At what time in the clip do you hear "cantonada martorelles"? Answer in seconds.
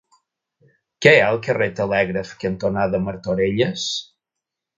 2.45-3.87